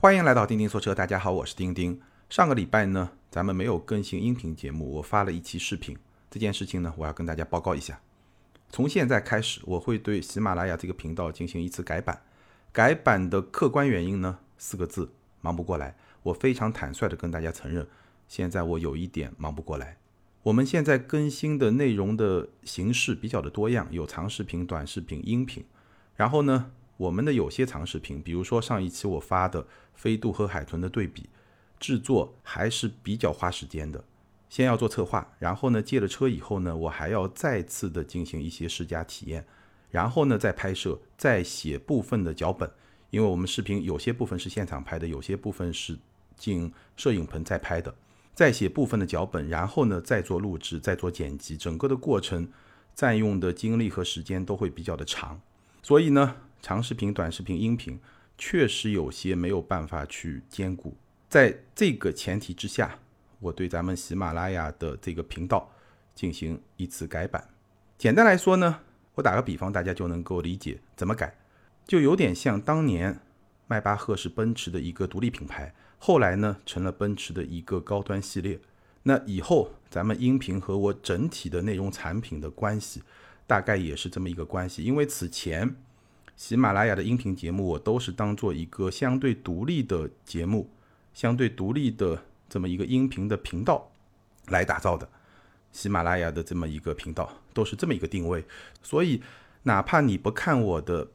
[0.00, 2.00] 欢迎来到钉钉说车，大家好，我是钉钉。
[2.30, 5.98] 上个礼拜呢，咱们没有更新音频节目，我发了一期视频。
[6.30, 8.00] 这件事情呢，我要跟大家报告一下。
[8.70, 12.22] 从现在开始，我会对喜马拉雅这个频道进行一次改版。
[12.70, 15.96] 改版的客观原因呢，四个字：忙不过来。
[16.22, 17.84] 我非常坦率的跟大家承认，
[18.28, 19.96] 现在我有一点忙不过来。
[20.44, 25.64] 我们现在更新的内容的形式比较的多样，有长视频、短视频、音频。
[26.14, 26.70] 然后呢？
[26.98, 31.30] 我们的有些长视频，比如说上一期我发的飞度和海豚的对比，
[31.78, 34.04] 制作还是比较花时间的。
[34.48, 39.46] 先要做策划，然后呢借了车以后呢，我还要再次的进行一些试驾体验，
[39.90, 42.68] 然后呢再拍摄，再写部分的脚本。
[43.10, 45.96] 因为我们视频有些部分是现场拍的，有些部分是
[46.36, 47.94] 进摄影棚再拍的，
[48.34, 52.50] 再写部分的脚本，然后呢再做录制，再做剪辑，整个的过程
[52.94, 55.40] 占用的精力和时间都会比较的长，
[55.80, 56.34] 所以呢。
[56.60, 57.98] 长视频、短视频、音频
[58.36, 60.96] 确实有些没有办法去兼顾，
[61.28, 62.98] 在这个前提之下，
[63.38, 65.70] 我对咱们喜马拉雅的这个频道
[66.14, 67.48] 进行一次改版。
[67.96, 68.80] 简单来说呢，
[69.14, 71.36] 我打个比方，大家就能够理解怎么改，
[71.86, 73.20] 就有点像当年
[73.66, 78.60] 迈巴赫是奔驰的一个独立品牌，后来呢成了奔驰的一个高端系列。
[79.04, 83.02] 那以后咱们音频和我整体的内容产品的关系，
[83.46, 85.76] 大概也是这么一个关系，因为此前。
[86.38, 90.70] 喜马拉雅的音频节目，我都是当做一个相对独立的节目，
[91.12, 93.90] 相对独立的这么一个音频的频道
[94.46, 95.08] 来打造的。
[95.72, 98.44] 喜马拉雅的这么一个频道都是这么一个定位，
[98.84, 99.20] 所以
[99.64, 101.08] 哪怕你不看我的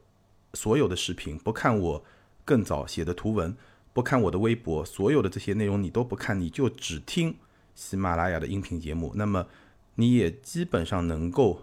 [0.52, 2.04] 所有的视频，不看我
[2.44, 3.56] 更早写的图文，
[3.94, 7.34] 不看我的微博，所有的这些内容你都不看，你就只听
[7.74, 9.46] 喜马拉雅的音频节目，那么
[9.94, 11.62] 你也基本上能够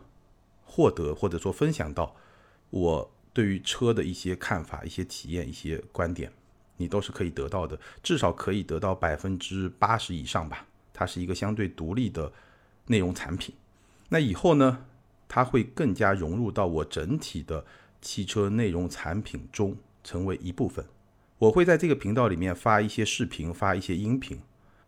[0.65, 2.15] 获得或者说分享到
[2.71, 3.10] 我。
[3.33, 6.31] 对于车的一些看法、一些体验、一些观点，
[6.77, 10.65] 你都是可以得到的，至少可以得到百分之八十以上吧。
[10.93, 12.31] 它是一个相对独立的
[12.87, 13.55] 内容产品。
[14.09, 14.85] 那以后呢，
[15.27, 17.65] 它会更加融入到我整体的
[18.01, 20.85] 汽车内容产品中，成为一部分。
[21.37, 24.41] 我会在这个频道里面发一些视频，发一些音频。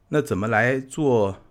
[0.10, 1.42] 那怎么来做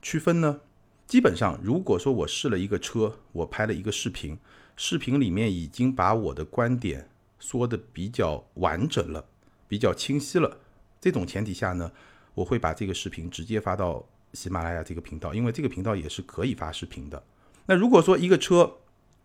[0.00, 0.60] 区分呢？
[1.06, 4.36] 基本上，如果说我试了一个车，我拍了一个视频。
[4.76, 7.08] 视频里面已经把我的观点
[7.38, 9.24] 说的比较完整了，
[9.68, 10.58] 比较清晰了。
[11.00, 11.90] 这种前提下呢，
[12.34, 17.22] 我会把这个视频直接发到喜马拉雅这个频道，因为这个频道也是可以发视频的。
[17.66, 18.78] 那如果说一个车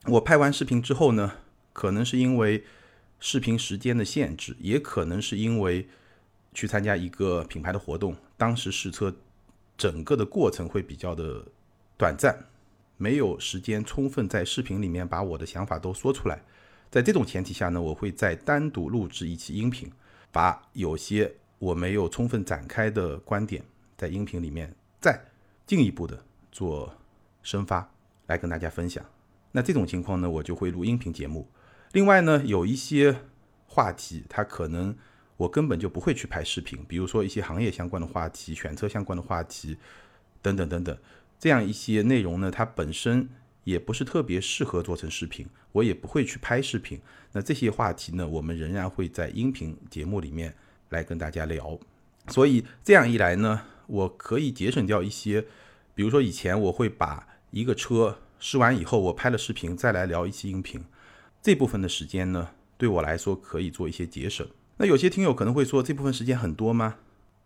[0.05, 1.33] 我拍完视频之后呢，
[1.73, 2.63] 可能是因为
[3.19, 5.89] 视频时间的限制，也可能是因为
[6.53, 9.13] 去参加一个品牌的活动，当时试车
[9.75, 11.45] 整个的过程会比较的
[12.01, 12.47] 短暂。
[12.97, 16.41] 没有时间充分在视频里面把我的想法都说出来，
[16.89, 19.91] 在这种前提下呢，我会再单独录制一期音频，
[20.31, 23.63] 把有些我没有充分展开的观点
[23.95, 25.19] 在音频里面再
[25.67, 26.91] 进一步的做
[27.43, 27.87] 深发
[28.25, 29.05] 来跟大家分享。
[29.51, 31.47] 那这种情况呢，我就会录音频节目。
[31.91, 33.15] 另外呢，有一些
[33.67, 34.95] 话题，它可能
[35.37, 39.77] 我根本就不会去拍视频，比如说一些行业相关的话题、选车相关的话题
[40.41, 40.97] 等等等等。
[41.41, 43.27] 这样一些内容呢，它本身
[43.63, 47.01] 也不是特别适合做成视频，我也不会去拍视频。
[47.31, 50.53] 那这些话题呢，我们仍然会在音频节目里面
[50.89, 51.79] 来跟大家聊。
[52.27, 55.43] 所以这样一来呢，我可以节省掉一些，
[55.95, 60.85] 比如说以前我会把一个车试完以后，我拍了视频再来聊一期音频，
[61.41, 64.47] 这部分的时间呢，对我来说可以做一些节省。
[64.77, 66.97] 那有些听友可能会说，这部分时间很多吗？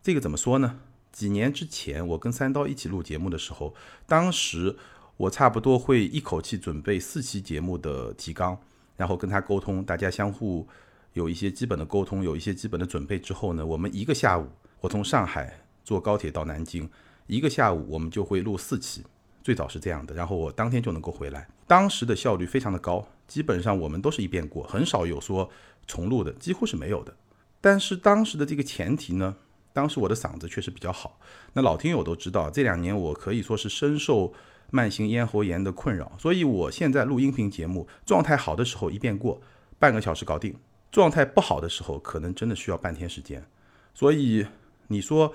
[0.03, 0.81] 这个怎么说呢？
[1.15, 3.73] 几年之前，我跟三刀一起录节目的时候，
[4.05, 4.75] 当时
[5.15, 8.59] 我差不多会一口气准备四期节目的提纲，
[8.97, 10.67] 然后跟他沟通，大家相互
[11.13, 14.45] 有一些基本的沟通，有一些基本的准备之后呢，我们一个下午，
[14.81, 16.89] 我从上海坐高铁到南京，
[17.27, 19.01] 一个下午我们就会录四期，
[19.41, 25.49] 最早是这样的，然后我当天就能够回来，当时的效率非常的高，基本上我们都是一遍过，很少有说
[25.87, 27.15] 重录的，几乎是没有的。
[27.61, 29.37] 但是当时的这个前提呢？
[29.75, 31.19] 当时我的嗓子确实比较好，
[31.51, 34.33] 那老听友都知道，这两年我可以说是深受
[34.71, 39.41] 慢性咽喉炎的困扰，所以我现在录音频节目，状态好的时候一遍过，
[39.77, 40.53] 半个小时搞定；
[40.93, 43.45] 状态不好的时候，可能真的需要半天时间。
[43.93, 44.47] 所以
[44.87, 45.33] 你说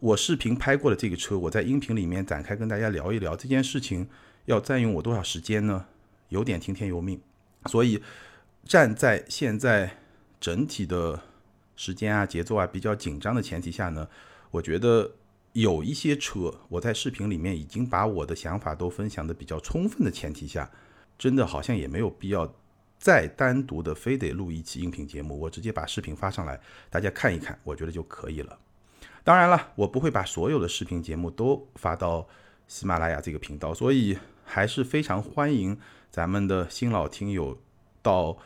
[0.00, 4.06] 我视频拍过的这个车，我在音频里面展开跟大家聊一聊这件事情，
[4.44, 5.86] 要占用我多少时间呢？
[6.28, 7.18] 有点听天由命。
[7.64, 8.02] 所以
[8.64, 9.96] 站在现在
[10.38, 11.22] 整体的。
[11.78, 14.08] 时间啊，节奏啊比较紧张的前提下呢，
[14.50, 15.12] 我觉得
[15.52, 20.68] 有一些车，我在视频里面已经把我的想法都分享的比较充分的前提下，
[21.16, 22.52] 真的好像也没有必要
[22.98, 26.60] 再单独的非得录一期音频节目，我直接把视频发上来，
[26.90, 28.58] 大家看一看，我觉得就可以了。
[29.22, 32.26] 当然了，我不会把所有的视频节目都发到
[32.66, 35.78] 喜马拉雅这个频道，所以还是非常欢迎
[36.10, 37.56] 咱们的新老听友
[38.02, 38.36] 到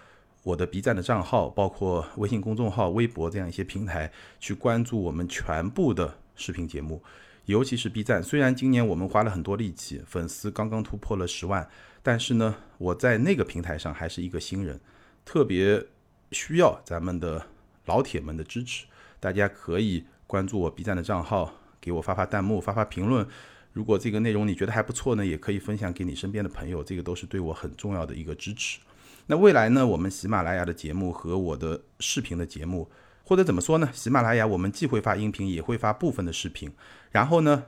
[0.42, 4.10] 我的 B 站的账号，包括微信公众号、微博这样一些平台
[4.40, 7.02] 去关注我们全部的视频节目。
[7.46, 11.68] 尤其是 B 站，虽然今年我们花了很多力气，粉丝刚刚突破了十万，
[12.02, 14.80] 但是呢，我在那个平台上还是一个新人，
[15.24, 15.84] 特别
[16.32, 17.46] 需要咱们的
[17.86, 18.86] 老铁们的支持。
[19.20, 23.26] 大家可以关注我 B 站的账号，给我发发弹幕、发发评论。
[23.72, 28.80] 如果这个内容你觉得还不错呢，也可以分享给你身边的朋友，这个都是对我很重要的一个支持。
[29.26, 32.90] 那未来呢，我们喜马拉雅的节目和我的视频的节目。
[33.24, 33.88] 或者怎么说呢？
[33.94, 36.70] 喜马拉雅我们既会发音频，也会发部分的视频。
[37.12, 37.64] 然后呢，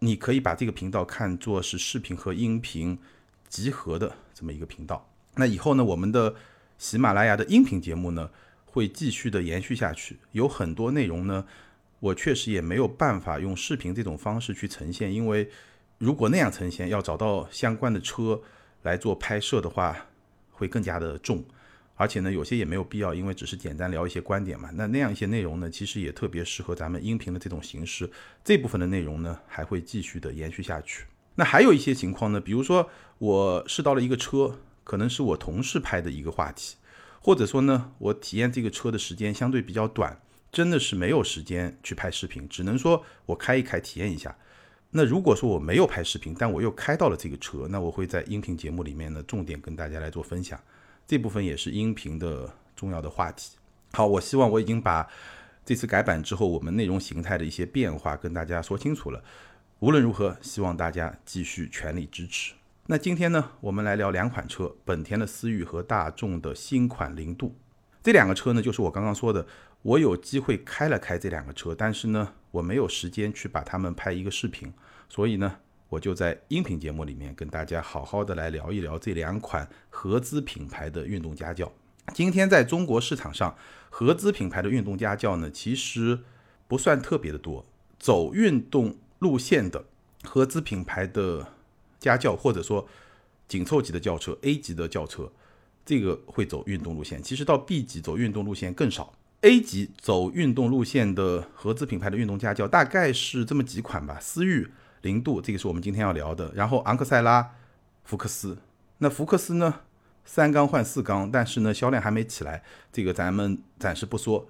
[0.00, 2.96] 你可以把这个频道看作是视频和音频
[3.48, 5.08] 集合的这么一个频道。
[5.34, 6.34] 那以后呢，我们的
[6.76, 8.30] 喜马拉雅的音频节目呢，
[8.66, 10.18] 会继续的延续下去。
[10.32, 11.46] 有很多内容呢，
[11.98, 15.50] 我确实也没有办法用视频这种方式去呈现，因为
[15.96, 18.40] 如果那样呈现，要找到相关的车
[18.82, 19.96] 来做拍摄的话，
[20.62, 21.44] 会更加的重。
[21.94, 24.70] 而且呢，有些也没有必要，因为只是简单聊一些观点嘛。
[24.74, 28.10] 那那样一些内容呢，其实也特别适合咱们音频的这种形式。
[28.42, 31.04] 这部分的内容呢，还会继续的延续下去。
[31.34, 32.88] 那还有一些情况呢，比如说
[33.18, 36.76] 我试到了一个车，可能是我同事拍的一个话题，
[37.20, 40.20] 或者说呢，我体验这个车的时间相对比较短，
[40.50, 44.36] 真的是没有时间去拍视频，只能说我开一开体验一下。
[44.94, 50.60] 那如果说我没有拍视频，但我又开到了这个车，那我会在音频节目里面呢，重点跟大家来做分享。
[51.06, 53.56] 这部分也是音频的重要的话题。
[53.92, 55.08] 好，我希望我已经把
[55.64, 59.24] 这次改版之后我们内容形态的一些变化跟大家说清楚了。
[59.78, 62.52] 无论如何，希望大家继续全力支持。
[62.86, 67.54] 那今天呢，我们来聊两款车：本田的思域和大众的新款凌渡。
[68.02, 69.46] 这两个车呢，就是我刚刚说的，
[69.82, 74.72] 我有机会开了开这两个车，但是呢，我没有时间去把它们拍一个视频，
[75.08, 75.58] 所以呢。
[75.92, 81.70] 我就在音频节目里面跟大家好好的来聊一聊这两款合资品牌的运动家轿。
[82.14, 83.54] 今天在中国市场上，
[83.90, 86.20] 合资品牌的运动家轿呢，其实
[86.66, 87.66] 不算特别的多。
[87.98, 89.84] 走运动路线的
[90.24, 91.46] 合资品牌的
[92.00, 92.88] 家轿，或者说
[93.46, 95.30] 紧凑级的轿车、A 级的轿车，
[95.84, 97.22] 这个会走运动路线。
[97.22, 99.12] 其实到 B 级走运动路线更少。
[99.42, 104.68] A 级走运动路线的合资品牌的运动家轿，大概是这么几款吧，思域。
[105.00, 106.52] 零度，这个是我们今天要聊的。
[106.54, 107.56] 然后昂克赛拉、
[108.04, 108.58] 福克斯，
[108.98, 109.80] 那福克斯呢？
[110.24, 112.62] 三缸换四缸，但是呢销量还没起来，
[112.92, 114.46] 这个咱们暂时不说。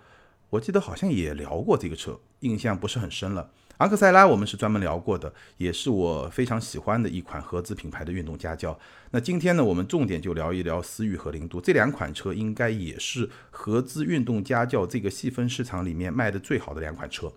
[0.50, 3.50] 我记得好像也聊过这个车，印象不是很深了。
[3.78, 8.78] 昂克赛拉我们是专门聊过的，也是我非常喜欢的一款合资品牌的运动家轿。
[9.10, 17.32] 那今天呢，我们重点就聊一聊思域和零度这两款车，应该也是合资运动家轿这个细分市场里面卖的最好的两款车。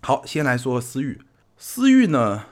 [0.00, 1.20] 好，先来说思域，
[1.56, 2.44] 思域呢。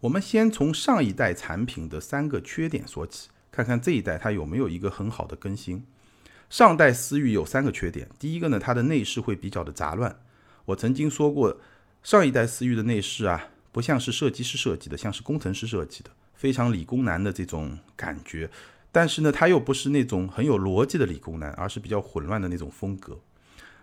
[0.00, 5.84] 我们先从上一代产品的三个缺点说起，看看这一代它有没有一个很好的更新。
[6.48, 10.20] 上代思域有三个缺点，第一个呢，它的内饰会比较的杂乱。
[10.66, 11.58] 我曾经说过，
[12.02, 18.50] 上一代思域的内饰啊，不像是设计师设计的，像是工程师设计的，非常理工男的这种感觉。
[18.90, 23.18] 但是呢，它又不是那种很有逻辑的理工男，而是比较混乱的那种风格。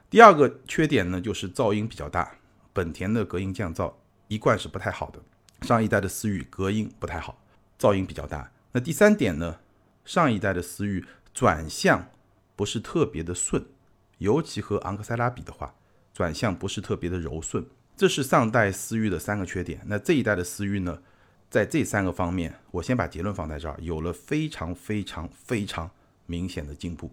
[0.09, 2.38] 第二个缺点呢，就是噪音比较大，
[2.73, 3.94] 本田的隔音降噪
[4.28, 5.19] 一贯是不太好的。
[5.61, 7.40] 上一代的思域隔音不太好，
[7.80, 8.51] 噪音比较大。
[8.71, 9.59] 那第三点呢？
[10.04, 12.09] 上一代的思域转向
[12.56, 13.66] 不是特别的顺，
[14.19, 15.73] 尤其和昂克赛拉比的话，
[16.13, 17.66] 转向不是特别的柔顺。
[17.97, 19.81] 这是上代思域的三个缺点。
[19.85, 20.99] 那这一代的思域呢，
[21.49, 25.90] 在这三个方面，我先把结论放在这儿，有了非常非常非常
[26.25, 27.11] 明显的进步。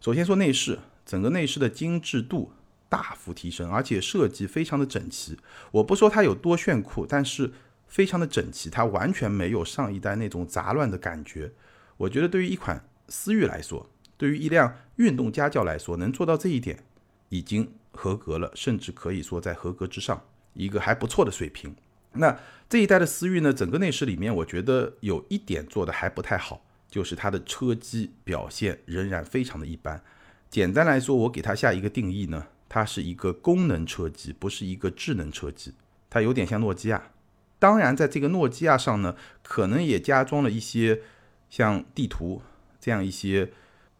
[0.00, 2.52] 首先说内饰，整个内饰的精致度
[2.88, 5.38] 大幅提升，而且设计非常的整齐。
[5.70, 7.52] 我不说它有多炫酷，但是。
[7.88, 11.52] 非常的整齐，它完全没有上一代那种杂乱的感觉。
[11.98, 16.82] 我觉得对于一款思域来说，对于一辆运动家轿来说，能做到这一点
[17.28, 20.22] 已经合格了，甚至可以说在合格之上，
[20.52, 21.74] 一个还不错的水平。
[22.12, 22.38] 那
[22.68, 30.02] 这一代的思域呢，整个内饰里面，我觉得有一点做的还不太好，就是它的车机表现仍然非常的一般。
[30.48, 35.74] 简单来说，我给它下一个定义呢，它是一个功能车机，不是一个智能车机，
[36.08, 37.10] 它有点像诺基亚。
[37.58, 41.02] 当然，在这个诺基亚上呢，可能也加装了一些
[41.50, 42.42] 像地图
[42.80, 43.50] 这样一些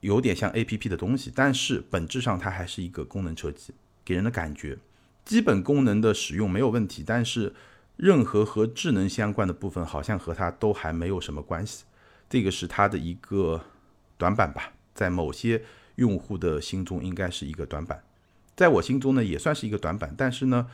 [0.00, 3.74] 有点像 A P P 的东西，但是本质上它还是一个功能车机，
[4.06, 4.78] 给人的感觉，
[5.24, 7.52] 基本功能的使用没有问题，但是
[7.96, 11.84] 任何和智能相关的部分好像和它都还没有什么关系，
[12.30, 13.60] 这个是它的一个
[14.16, 14.72] 短板吧。
[14.94, 15.62] 在某些
[15.96, 18.02] 用户的心中应该是一个短板，
[18.54, 20.68] 在我心中呢也算是一个短板，但是呢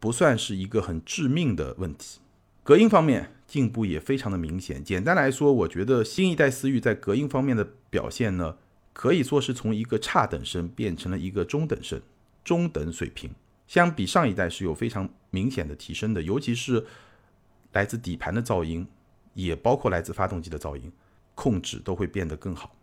[0.00, 2.18] 不算是一个很致命的问题。
[2.62, 4.82] 隔音方面进步也非常的明显。
[4.82, 8.56] 简单来说，我觉得新一代思域在隔音方面的表现呢，
[8.92, 12.00] 可以说是从一个差等生变成了一个中等生，
[12.44, 13.30] 中等水平。
[13.66, 16.86] 相比上一代是有非常明显的提升的，尤其是
[17.72, 18.86] 来自底盘的噪音，
[19.34, 20.92] 也包括来自发动机的噪音
[21.34, 22.74] 控制都会变得更好。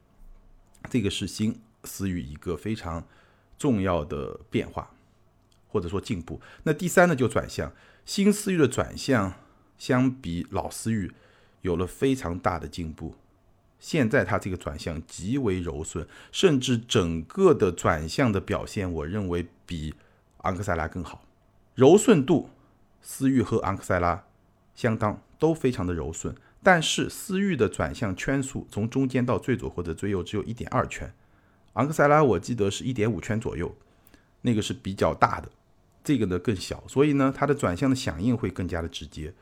[0.90, 3.06] 这个是新思域一个非常
[3.58, 4.92] 重要的变化，
[5.68, 6.40] 或者说进步。
[6.64, 7.74] 那第三呢，就转向
[8.06, 9.34] 新思域的转向。
[9.78, 11.14] 相比老思域，
[11.62, 13.14] 有了非常大的进步。
[13.80, 19.94] 现在它这个转向极为柔顺，甚至整个的转向的表现，我认为比
[20.40, 21.24] 昂克赛拉更好。
[21.76, 22.50] 柔顺度，
[23.02, 24.24] 思域和昂克赛拉
[24.74, 26.36] 相当，都非常的柔顺。
[26.64, 31.14] 但是思域的转向圈数从中间到最左或者最右只有一点二圈，
[31.74, 33.74] 昂克赛拉我记得是一点五圈左右，
[34.42, 35.50] 那个是比较大的，
[36.04, 39.34] 这个呢更小，所以呢它的转向的响应会更加的直接。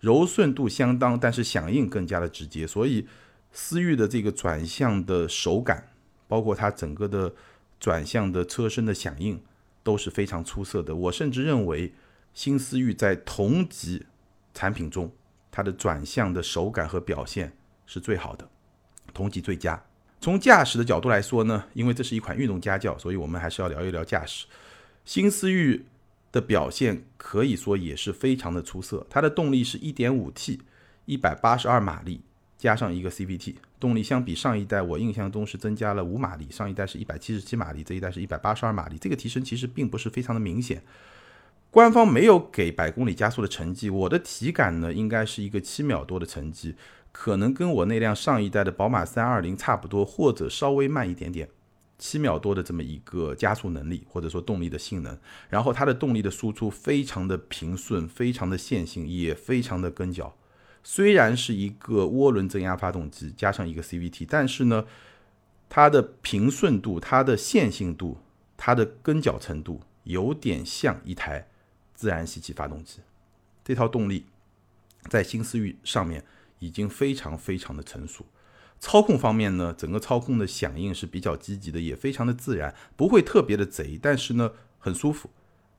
[0.00, 3.06] 柔顺度相当，但是响应更加的直接，所以
[3.52, 5.92] 思域的这个转向的手感，
[6.26, 7.32] 包括它整个的
[7.78, 9.42] 转向的车身的响应
[9.82, 10.94] 都是非常出色的。
[10.94, 11.92] 我甚至认为
[12.34, 14.06] 新思域在同级
[14.52, 15.12] 产品中，
[15.50, 17.52] 它的转向的手感和表现
[17.86, 18.48] 是最好的，
[19.14, 19.82] 同级最佳。
[20.20, 24.46] 从驾驶的角度来说呢，因为这是一款运动家轿，所以我们还是要聊一聊驾驶。
[25.04, 25.84] 新思域。
[26.32, 29.06] 的表现可以说也是非常的出色。
[29.10, 30.60] 它的动力是 1.5T，
[31.04, 32.22] 一百八十二马力，
[32.62, 36.46] 加上一个 CVT，动力相比上一代我印象中是增加了五马力。
[36.48, 38.96] 上一代是一百七十七马力，这一代是一百八十二马力。
[38.96, 40.80] 这个提升其实并不是非常的明显。
[41.72, 46.76] 官方没有给百公里加速的成绩，我的体感呢应该是一个七秒多的成绩，
[47.10, 51.48] 可能跟我那辆上一代的宝马320差不多，或者稍微慢一点点。
[51.98, 60.36] 七秒多的这么一个加速能力，或者说动力的性能，然后它的动力的输出非常的平顺，非常的线性，也非常的跟脚。
[60.82, 64.84] 虽然是一个涡轮增压发动机加上一个 CVT，但是呢，
[65.68, 68.18] 它的平顺度、它的线性度、
[68.56, 71.48] 它的跟脚程度，有点像一台
[71.94, 73.00] 自然吸气发动机。
[73.64, 74.26] 这套动力
[75.08, 76.24] 在新思域上面
[76.58, 78.26] 已经非常非常的成熟。
[78.80, 85.30] 操控方面呢，整个操控的响应是比较积极的，也非常的自然，不会特别的贼，但是呢很舒服。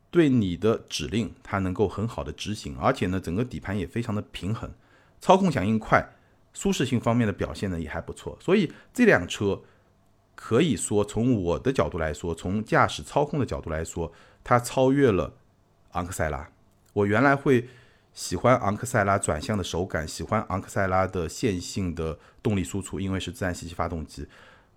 [0.10, 4.72] 对你的指令，它能够很好的执行，而且呢整个底盘也非常的平衡，
[5.24, 6.04] 操控响应快，
[6.52, 8.38] 舒适性方面的表现呢也还不错。
[8.42, 9.62] 所以这辆车
[10.36, 14.12] 可以说从我的角度来说，从驾驶操控的角度来说，
[14.44, 15.36] 它超越了
[15.92, 16.50] 昂克赛拉。
[16.92, 17.70] 我原来会。
[18.16, 24.28] 喜欢昂克赛拉转向的手感，喜欢昂克赛拉的线性的动力输出，因为是自然吸气发动机。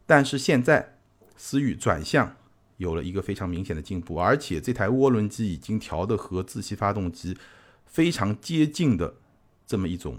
[0.06, 0.96] 但是现在
[1.36, 2.34] 思域转向
[2.78, 7.36] 有了一个非常明显的进步，而且这台涡轮机已经调的和自吸发动机
[7.84, 9.16] 非常接近的
[9.66, 10.18] 这么一种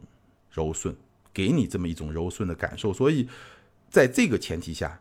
[0.58, 0.96] 柔顺，
[1.32, 2.92] 给你这么一种柔顺的感受。
[2.92, 3.30] 所以
[3.88, 5.00] 在这个前提下，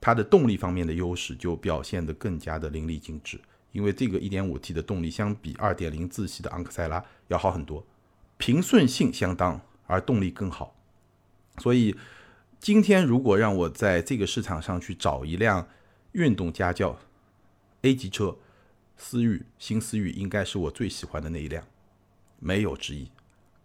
[0.00, 3.40] 它的动力方面的优势就表现得更加的淋漓尽致。
[3.72, 7.84] 因为这个 1.5T 的动力相比2.0自吸的昂克赛拉要好很多，
[8.36, 10.76] 平顺性相当，而动力更好。
[11.58, 11.96] 所以
[12.60, 15.66] 今天如果让我在这个市场上去找一辆
[16.12, 16.98] 运动家轿
[17.80, 18.36] A 级车，
[18.98, 21.66] 思域新思域应该是我最喜欢的那一辆，
[22.38, 23.10] 没有之一。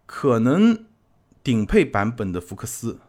[0.06, 0.86] 可能
[1.48, 3.00] 顶配版本的福克斯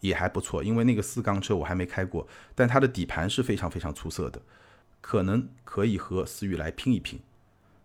[0.00, 4.42] 也还不错，因为那个四缸车我还没开过，但它的底盘是非常非常出色的。
[5.00, 7.18] 可能可以和思域来拼一拼，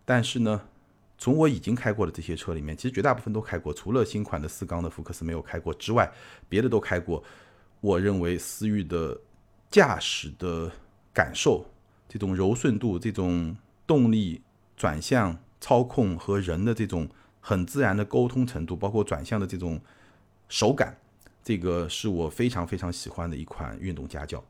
[0.04, 0.68] 但是呢，
[1.16, 6.12] 从我已经开过的这些车里面，其实绝大部分都开过，除了新款的四缸的福克斯没有开过之外，
[6.50, 7.24] 别的都开过。
[7.80, 9.18] 我认为思域的
[9.70, 10.70] 驾驶的
[11.14, 11.64] 感受，
[12.06, 14.42] 这种柔顺度、这种动力
[14.76, 17.08] 转向、操控和人的这种
[17.42, 19.78] 很自然的沟通程度，包括转向的这种
[20.48, 20.96] 手感，
[21.42, 24.42] 这个是我非常非常喜欢的一款运动家轿。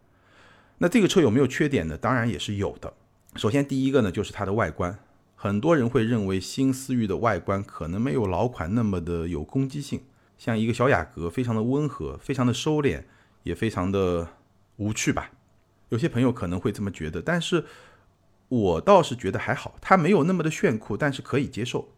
[0.78, 1.96] 那这个车有没有缺点呢？
[1.96, 2.92] 当然也是有的。
[3.37, 4.99] 首先，第一个呢，就是它的外观。
[5.34, 10.04] 很多人会认为新思域的外观可能没有老款那么的有攻击性，
[10.38, 13.02] 像一个小雅阁，非常的温和，非常的收敛，
[13.42, 14.28] 也非常的
[14.76, 15.32] 无趣吧。
[15.88, 17.64] 有些朋友可能会这么觉得，但是
[18.49, 21.88] 我倒是觉得还好，它没有那么的炫酷，但是可以接受。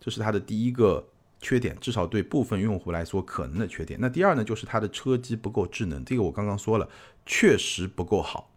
[0.00, 1.06] 这是它的第一个。
[1.38, 4.00] 缺点至少对部分用户来说可能的缺点。
[4.00, 6.88] 那第二呢，就是它的车机不够智能，这个我刚刚说了，
[7.26, 8.50] 确实不够好。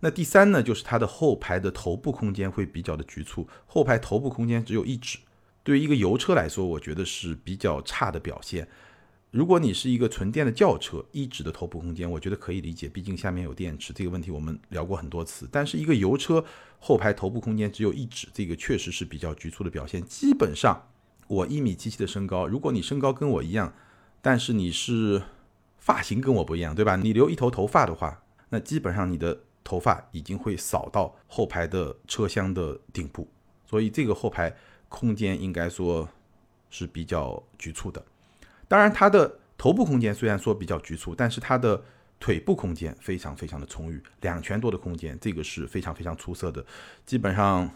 [0.00, 5.18] 那第三呢，就是它的后排的头部空间会比较的局促，后排头部空间只有一指，
[5.64, 8.68] 对于一个油车来说，我觉得是比较差的表现。
[9.30, 15.46] 如果你是一个纯电的轿车，一指的头部空间，我觉得可以理解，毕竟下面有电池，这个问题我们聊过很多次。
[15.52, 16.42] 但是一个油车
[16.78, 20.02] 后排头部空间只有一指，这个确实是比较局促的表现。
[20.06, 20.88] 基本上，
[21.26, 23.74] 我一米七七的身高，如果你身高跟我一样，
[24.22, 25.22] 但是你是
[25.76, 26.96] 发型跟我不一样，对吧？
[26.96, 33.28] 你留一头头发的话，那基本上你的头发已经会扫到后排的车厢的顶部，
[33.66, 34.56] 所以这个后排
[34.88, 36.08] 空间应该说
[36.70, 38.02] 是比较局促的。
[38.68, 41.82] 当然，它的头部空间虽然说比较局促，但是它的
[42.20, 46.64] 腿部空间非常非常的充裕，两拳多的空间，这个是非常非常出色的。
[47.06, 47.70] 基本上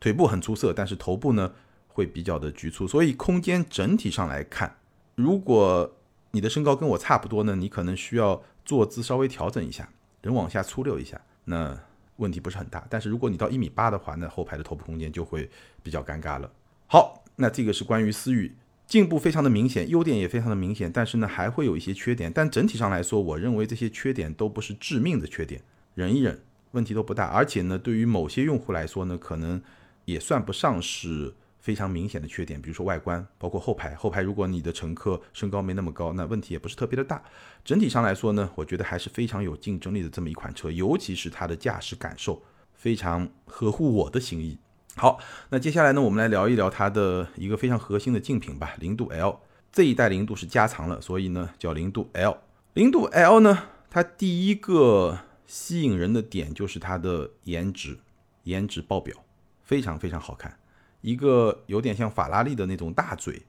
[0.00, 1.52] 腿部很出色，但是头部呢
[1.88, 4.76] 会比较的局促，所以空间整体上来看，
[5.14, 5.94] 如果
[6.32, 9.88] 你的身高跟我差不多呢，你可能需要坐姿稍微调整一下，
[10.22, 11.78] 人往下粗溜一下，那
[12.16, 12.84] 问题不是很大。
[12.90, 15.48] 但是如果你到一米八的话，那后排的头部空间就会
[15.82, 16.50] 比较尴尬了。
[16.86, 18.56] 好，那这个是关于思域。
[18.92, 22.30] 进步非常的明显，优点也非常的明显，但是呢，还会有一些缺点。
[22.30, 25.62] 但整体上来说，我认为这些缺点都不是致命的缺点，
[25.94, 26.38] 忍一忍，
[26.72, 27.24] 问题都不大。
[27.28, 29.62] 而且呢，对于某些用户来说呢，可能
[30.04, 32.60] 也算不上是非常明显的缺点。
[32.60, 37.22] 比如说外观，包括后排，后排如果你的乘客身高没那么高，那问题也不是特别的大。
[37.64, 42.42] 整体上来说呢，我觉得还是非常有竞争力的这么一款车，尤其是它的驾驶感受
[42.74, 44.58] 非常合乎我的心意。
[44.94, 45.18] 好，
[45.48, 49.40] 那接下来呢，我们来聊一聊它的一个非常核心的竞品吧，零度 L
[49.72, 52.36] 这一代零度是加长了，所以呢叫零度 L。
[52.74, 57.98] 零度 L 呢，它第一个吸引人的点就是它的颜值，
[58.42, 59.16] 颜值爆表，
[59.62, 60.58] 非常非常好看，
[61.00, 63.42] 一个有点像法拉利的那种大嘴。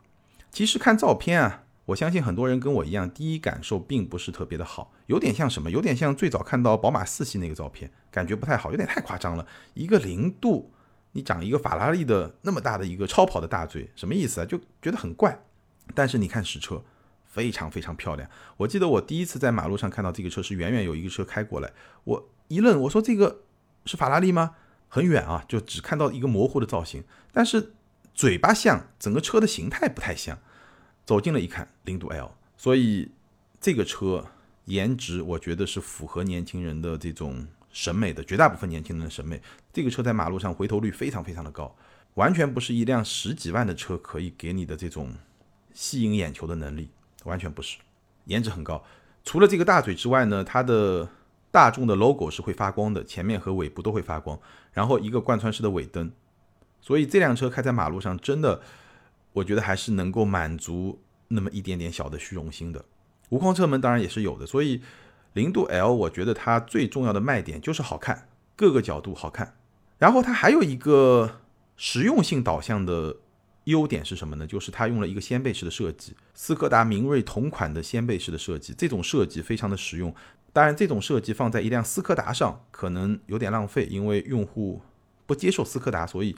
[0.49, 5.69] 其实看照片啊，我相信很多人跟我一样，第一感受并不是特别的好，有点像什么？
[5.69, 10.71] 有点像最早看到宝马四系那个照片，感觉不太好，有点太夸张了，一个零度。
[11.13, 14.45] 你长一个法拉利的那么大的一个超跑的大嘴，什么意思啊？
[14.45, 15.43] 就觉得很怪。
[15.95, 16.83] 但是你看实车，
[17.25, 18.29] 非常非常漂亮。
[18.57, 21.71] 我记得我第一次在马路上看到这个车，是远远有一个车开过来，
[22.03, 23.41] 我一愣，我说这个
[23.85, 24.55] 是法拉利吗？
[24.87, 27.73] 很远啊，就只看到一个模糊的造型，但是
[28.13, 30.39] 嘴巴像，整个车的形态不太像。
[31.05, 33.11] 走近了一看，零度 L，所以
[33.59, 34.25] 这个车
[34.65, 37.47] 颜值我觉得是符合年轻人的这种。
[37.73, 39.41] 审美的绝大部分年轻人的审美，
[39.73, 41.75] 这个车在马路上回头率非常非常的高，
[42.13, 45.11] 完全不是一辆十几万的车可以给你的这种
[45.73, 46.87] 吸引眼球的能力，
[47.23, 47.79] 完全不是，
[48.25, 48.81] 颜值很高。
[49.23, 51.09] 除了这个大嘴之外呢，它的
[51.49, 54.39] 大众的 logo 是会发光的，前面和尾部都会发光，
[54.71, 56.11] 然后一个贯穿式的尾灯，
[56.79, 58.61] 所以这辆车开在马路上真的，
[59.33, 62.85] 我觉得还是能够满足那么一点点小的虚荣心的。
[63.29, 64.79] 无框车门当然也是有的，所以。
[65.33, 69.55] 零度 L，我觉得它最重要的卖点就是好看，各个角度好看。
[69.97, 71.41] 然后它还有一个
[71.75, 73.17] 实用性导向的
[73.65, 74.45] 优点是什么呢？
[74.45, 80.13] 就是它用了一个掀背式的设计，斯柯达明锐同款的掀背式的设计，这种设计非常的实用。
[80.51, 84.81] 当然，这种设计放在一辆斯柯达上可能有点浪费，因为用户
[85.25, 86.35] 不接受斯柯达，所以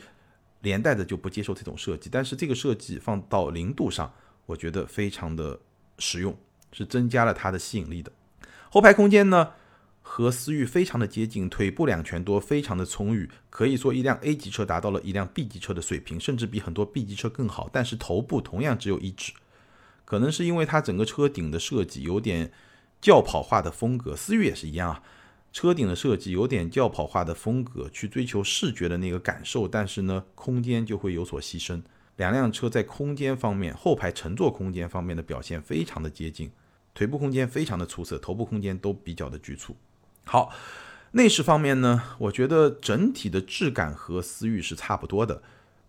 [0.62, 2.10] 连带的就不接受这种设计。
[2.10, 4.14] 但是这个设计放到零度上，
[4.46, 5.60] 我觉得非常的
[6.00, 6.34] 实用，
[6.72, 8.10] 是增加了它的吸引力的。
[8.76, 9.54] 后排空间呢，
[10.02, 17.70] 和思域非常的接近，腿部两拳多，非常的充裕，可以说一辆 A 级车达到了一辆 B 级车的水平，甚至比很多 B 级车更好。
[17.72, 19.32] 但是头部同样只有一指，
[20.04, 22.52] 可能是因为它整个车顶的设计有点
[23.00, 25.02] 轿跑化的风格，思域也是一样啊，
[25.54, 31.82] 车顶的设计有点轿跑化的风格，去追求视觉的那个感受，但是呢，空间就会有所牺牲。
[32.18, 36.52] 两辆车在空间方面，后排乘坐空间方面的表现非常的接近。
[36.96, 39.76] 腿部空间非常的出色，头部空间都比较的局促。
[40.26, 40.52] 好，
[41.12, 45.44] 内饰方面呢，我觉得整体的质感和思域是差不多的，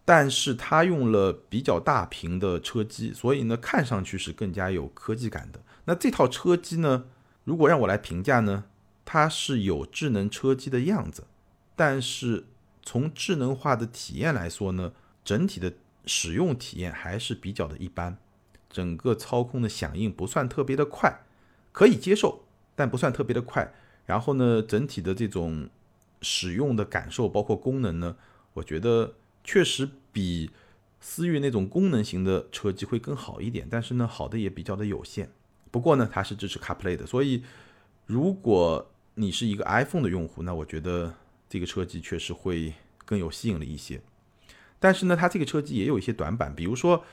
[0.05, 5.61] 但是它用了比较大屏的车机，所以呢，看上去是更加有科技感的。
[5.87, 7.05] 那这套车机呢，
[7.45, 8.65] 如果让我来评价呢，
[9.05, 11.25] 它是有智能车机的样子，
[11.77, 12.47] 但是
[12.83, 14.93] 从智能化的体验来说呢，
[15.25, 15.73] 整体的
[16.05, 18.19] 使用体验还是比较的一般。
[18.69, 21.25] 整个操控的响应不算特别的快，
[21.73, 23.73] 可以接受，但不算特别的快。
[24.05, 25.69] 然后呢，整体的这种
[26.21, 28.17] 使用的感受，包括功能呢，
[28.53, 30.51] 我觉得确实比
[31.01, 33.67] 思域那种功能型的车机会更好一点。
[33.71, 35.31] 但是呢，好的也比较的有限。
[35.71, 37.43] 不过呢，它是支持 CarPlay 的，所以
[38.07, 41.15] 如果你是一个 iPhone 的用户，那我觉得
[41.49, 42.75] 这个车机确实会
[43.05, 44.01] 更有吸引力一些。
[44.79, 47.05] 但是呢，它这个车机也有一些短板，比如说。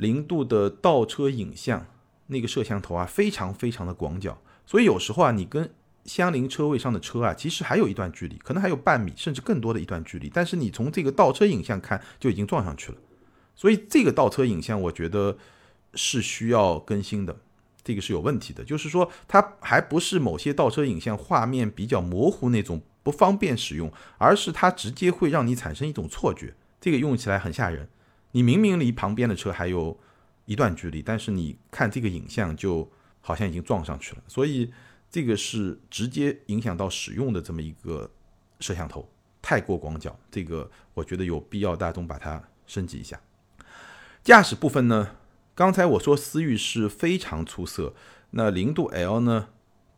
[0.00, 1.86] 零度的倒车影像，
[2.28, 5.70] 那个摄像头啊，非常非常的广角，所以有时候啊，你跟
[6.06, 12.98] 相邻车位上的车啊，其实还有一段距离，可能还有半米甚至更多的一段距离，但是你从这个倒车影像看，就已经撞上去了。
[13.54, 15.36] 所以这个倒车影像，我觉得
[15.94, 17.36] 是需要更新的。
[17.84, 18.64] 这个是有问题的。
[18.64, 27.88] 就是说，它还不是某些倒车影像画面比较模糊那种不方便使用，而是它直接会让你产生一种错觉，这个用起来很吓人。
[28.32, 29.98] 你明明离旁边的车还有
[30.46, 32.90] 一段距离，但是你看这个影像就
[33.20, 34.22] 好像已经撞上去了。
[34.28, 34.72] 所以
[35.10, 38.10] 这个是直接影响到使用的这么一个
[38.60, 39.08] 摄像头，
[39.42, 43.20] 太过广角，这个我觉得有必要大众把它升级一下。
[44.22, 45.16] 驾驶部分呢？
[45.54, 47.94] 刚才我说思域是非常出色，
[48.30, 49.48] 那零度 L 呢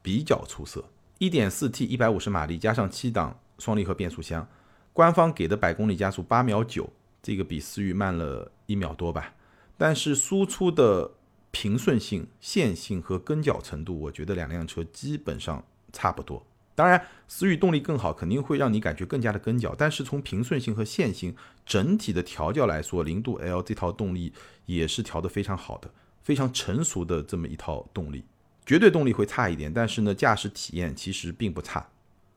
[0.01, 0.89] 比较出色
[1.21, 4.49] ，1.4T 150马力加上七档双离合变速箱，
[4.93, 6.93] 官方给的百公里加速八秒九，
[7.23, 9.35] 这个比思域慢了一秒多吧。
[9.79, 11.13] 但是输出的
[11.51, 16.45] 平顺性、线性和跟脚程度，我觉得两辆车基本上差不多。
[16.75, 19.75] 当然，思域动力更好，肯定会让你感觉更加的跟脚。
[19.77, 24.33] 但是从平顺性和线性整体的调教来说，零度 L 这套动力
[24.65, 25.91] 也是调得非常好的，
[26.23, 28.25] 非常成熟的这么一套动力。
[28.65, 31.91] 绝对动力会差一点，但是呢，驾驶体验其实并不差。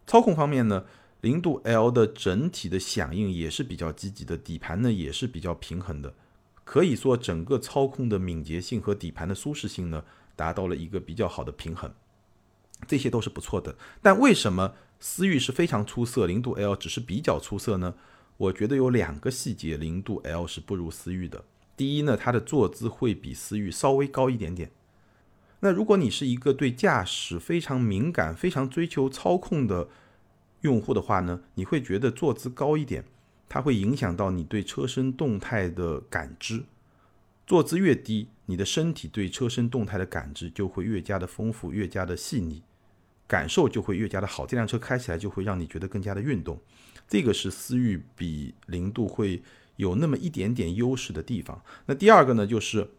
[0.06, 0.84] 操控方面呢，
[1.26, 6.14] 零度 L 的整体的响应也是比较积极的，底盘呢也是比较平衡的，
[6.64, 10.04] 可以说整个操控的敏捷性和底盘的舒适性呢，
[10.36, 11.92] 达到了一个比较好的平衡。
[12.86, 17.96] 这些都是不错的，但为什么思域是非常出色，零度 L 只是比较出色呢？
[18.38, 21.44] 我觉得有两个细节，零度 L 是不如思域的。
[21.76, 24.70] 第一呢，它的坐姿会比思域稍微高一点点。
[25.62, 29.88] 那如果你是一个对驾驶非常敏感、非常追求操控的
[30.66, 33.06] 用户的话呢，你会觉得坐姿高一点，
[33.48, 36.64] 它会影响到你对车身动态的感知。
[37.46, 42.64] 坐姿越低，你的身体对车身动态的感知就会越加的丰富，越加的细腻。
[43.28, 46.60] 感受就会越加的好，这辆车开起来就会让你觉得更加的运动，
[47.08, 49.42] 这个是思域比零度会
[49.78, 51.62] 有那么一点点优势的地方。
[51.86, 52.90] 那第二个呢，就是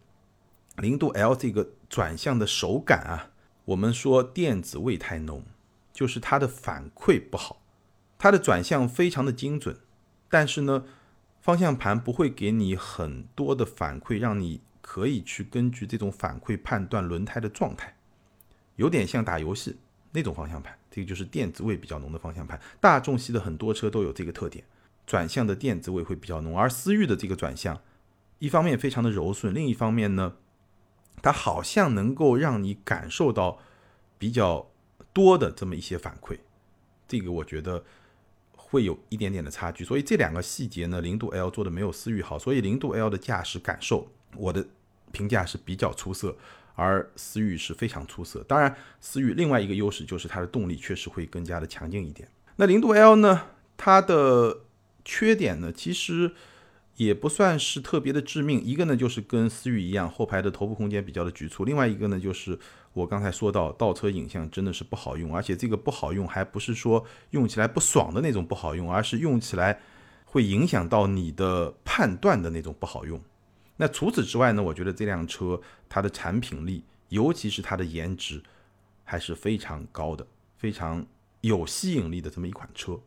[0.77, 3.31] 零度 L 这个转向的手感啊，
[3.63, 5.43] 我们说电子味太浓，
[5.93, 7.56] 就是它的反馈不好，
[8.17, 9.77] 它的转向非常的精准，
[10.29, 10.85] 但是呢，
[11.41, 17.95] 方向盘不会给你很多的反馈，让你可以去根据这种反馈判断轮胎的状态，
[18.75, 19.77] 有点像打游戏。
[20.13, 22.59] 那种方向盘，这个就是电子味比较浓的方向盘。
[22.79, 24.63] 大众系的很多车都有这个特点，
[25.05, 26.57] 转向的电子味会比较浓。
[26.57, 27.79] 而思域的这个转向，
[28.39, 30.37] 一方面非常的柔顺，另一方面呢，
[31.21, 33.59] 它好像能够让你感受到
[34.17, 34.71] 比较
[35.13, 36.39] 多的这么一些反馈。
[37.07, 37.83] 这个我觉得
[38.69, 39.83] 会有一点点的差距。
[39.83, 42.37] 所以这两个细节呢，零度 L 做的没有思域好。
[42.39, 44.65] 所以零度 L 的驾驶感受，我的
[45.11, 46.35] 评价是比较出色。
[46.79, 52.29] 而思域是非常出色，当然，思域另外一个优势就是它的动力确实会更加的强劲一点。
[52.57, 53.45] 那零度 L 呢？
[53.75, 54.59] 它的
[55.03, 56.31] 缺点呢，其实
[56.97, 58.61] 也不算是特别的致命。
[58.61, 62.59] 一个呢，就是跟思域一样，后排的头部空间比较的局促；另外一个呢，就是
[62.93, 69.79] 我刚才说到倒车影像真的是不好用，而且这个不好用还不是说用起来不爽的那种不好用，而是用起来
[70.25, 73.21] 会影响到你的判断的那种不好用。
[73.77, 74.63] 那除此之外呢？
[74.63, 78.41] 我觉得这辆车它的产品力，尤其是它的颜值，
[79.03, 80.25] 还是非常高的，
[80.57, 81.05] 非常
[81.41, 82.99] 有吸引力的这么一款车。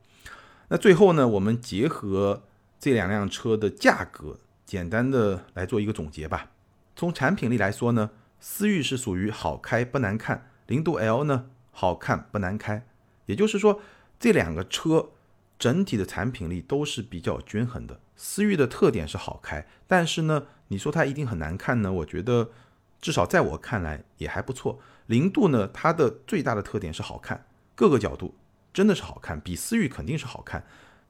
[0.68, 2.44] 那最后呢，我们结合
[2.80, 6.50] 这两辆车的价格，简单的来做一个总结吧。
[6.96, 12.84] 从产品力来说呢，思域是属于好开不难看，零度 L 呢好看不难开。
[13.26, 13.80] 也就是说，
[14.18, 15.10] 这两个车。
[15.58, 18.00] 整体的产品力都是比较均衡的。
[18.16, 21.92] 思域的特点是好开，但是呢，你说它一定很难看呢？
[21.92, 22.50] 我觉得
[22.98, 24.80] 至少在我看来也还不错。
[25.04, 28.34] 零度呢，它的最大的特点是好看，各个角度
[28.72, 30.64] 真的是好看，比思域肯定是好看。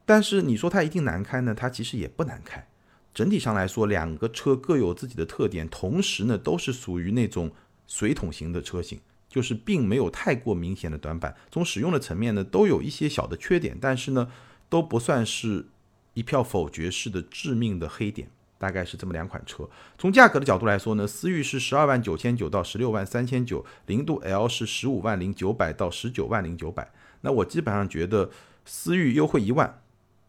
[0.05, 1.55] 但是你说它一定难开呢？
[1.55, 2.67] 它其实也不难开。
[3.13, 7.51] 整体上来说，两个车各有自己的特点，同时呢，都是属于那种
[7.87, 9.01] 水桶型的车型。
[9.29, 14.29] 就是并没有太过明显的短板，从使用的层面呢，都有一些小的缺点，但是呢，
[14.69, 15.69] 都不算是
[16.15, 19.71] 一票否决式的致命的黑点，大概是这么两款车。
[19.97, 26.91] 从价格的角度来说呢，思域是十二万九千九到十六万三千九，零度 L 是十五万零九百到十九万零九百。
[27.21, 28.31] 那我基本上觉得
[28.65, 29.81] 思域优惠一万，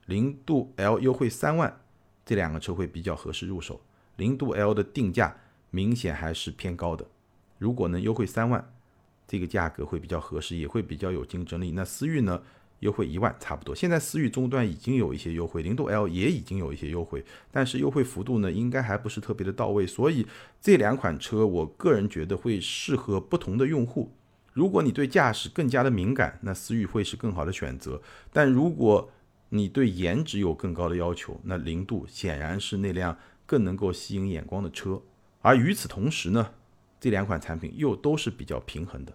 [0.05, 1.81] 零度 L 优惠三万，
[2.25, 3.81] 这两个车会比较合适入手。
[4.17, 5.35] 零度 L 的定价
[5.69, 7.05] 明显还是偏高的，
[7.57, 8.73] 如果能优惠三万。
[9.27, 11.71] 这个价格会比较合适，也会比较有竞争力。
[11.71, 12.43] 那思域呢，
[12.79, 13.73] 优惠一万差不多。
[13.73, 19.87] 现在思域终端已经有一些优惠，零度 L 也已经有一些优惠，但是优惠幅度呢，应该还不是特别的到位。
[19.87, 20.27] 所以
[20.59, 24.11] 这两款车，我个人觉得会适合不同的用户。
[24.51, 28.01] 如果你对驾驶更加的敏感，那思域会是更好的选择。
[28.33, 29.09] 但如果
[29.53, 35.01] 你对颜值有更高的要求，那零度显然是那辆更能够吸引眼光的车。
[35.41, 36.53] 而与此同时呢，
[37.01, 39.13] 这两款产品又都是比较平衡的，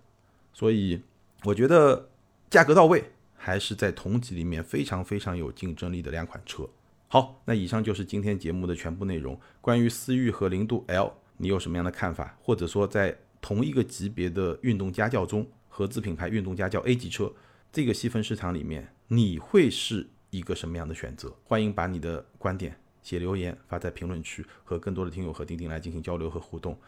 [0.53, 1.01] 所以
[1.45, 2.11] 我觉得
[2.51, 3.03] 价格到位，
[3.35, 6.69] 还是在同级里面非常非常有竞争力的两款车。
[7.09, 9.41] 好，那以上就是今天节目的全部内容。
[9.61, 12.37] 关于思域和零度 L，你有什么样的看法？
[12.43, 17.33] 或者说在同一个级别的运动家轿中，合资品牌运动家轿 A 级车
[17.73, 21.35] 这个细分市场里面，你会是一个什么样的选择？
[21.45, 26.79] 欢迎把你的观点写留言发在评论区，和更多的听友和钉钉来进行交流和互动。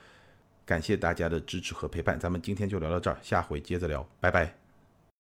[0.67, 4.68] 感谢大家的支持和陪伴，咱们今天就聊到这儿，下回接着聊，拜拜。